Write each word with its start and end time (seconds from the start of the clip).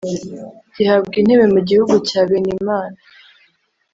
gihabwa 0.75 1.13
intebe 1.21 1.45
mu 1.53 1.59
gihugu 1.67 1.95
cya 2.07 2.21
Benimana 2.29 2.97